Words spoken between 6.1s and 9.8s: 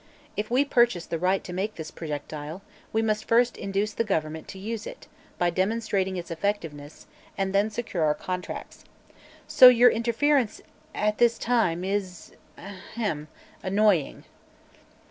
its effectiveness, and then secure our contracts. So